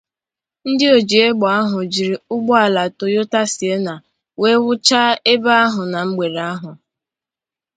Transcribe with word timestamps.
ndị 0.69 0.85
ojiegbe 0.97 1.47
ahụ 1.59 1.79
jiri 1.93 2.15
ụlọala 2.35 2.83
'Toyota 2.89 3.41
Sienna' 3.53 4.03
wee 4.39 4.57
wụchaa 4.65 5.11
ebe 5.31 5.51
ahụ 5.63 5.81
na 5.91 5.99
mgbede 6.07 6.41
ahụ 6.53 6.71